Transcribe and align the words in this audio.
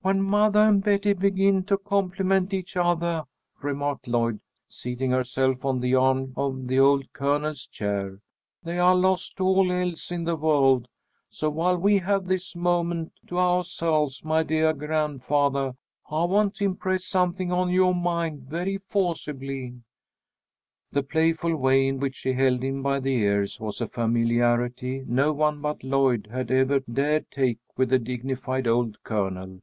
"When 0.00 0.22
mothah 0.22 0.60
and 0.60 0.82
Betty 0.82 1.12
begin 1.12 1.64
to 1.64 1.76
compliment 1.76 2.54
each 2.54 2.78
othah," 2.78 3.24
remarked 3.60 4.08
Lloyd, 4.08 4.40
seating 4.66 5.10
herself 5.10 5.66
on 5.66 5.80
the 5.80 5.94
arm 5.96 6.32
of 6.34 6.66
the 6.66 6.78
old 6.80 7.12
Colonel's 7.12 7.66
chair, 7.66 8.18
"they 8.62 8.78
are 8.78 8.96
lost 8.96 9.36
to 9.36 9.44
all 9.44 9.70
else 9.70 10.10
in 10.10 10.24
the 10.24 10.34
world. 10.36 10.88
So 11.28 11.50
while 11.50 11.76
we 11.76 11.98
have 11.98 12.26
this 12.26 12.56
moment 12.56 13.12
to 13.26 13.38
ou'selves, 13.38 14.24
my 14.24 14.42
deah 14.42 14.72
grandfathah, 14.72 15.76
I 16.10 16.24
want 16.24 16.54
to 16.54 16.64
impress 16.64 17.04
something 17.04 17.52
on 17.52 17.68
yoah 17.68 17.92
mind, 17.92 18.44
very 18.44 18.78
forcibly." 18.78 19.74
The 20.90 21.02
playful 21.02 21.54
way 21.54 21.86
in 21.86 22.00
which 22.00 22.14
she 22.14 22.32
held 22.32 22.62
him 22.64 22.82
by 22.82 22.98
the 23.00 23.14
ears 23.14 23.60
was 23.60 23.82
a 23.82 23.86
familiarity 23.88 25.04
no 25.06 25.34
one 25.34 25.60
but 25.60 25.84
Lloyd 25.84 26.28
had 26.32 26.50
ever 26.50 26.80
dared 26.90 27.30
take 27.30 27.58
with 27.76 27.90
the 27.90 27.98
dignified 27.98 28.66
old 28.66 28.96
Colonel. 29.02 29.60